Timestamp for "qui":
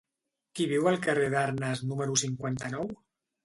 0.59-0.65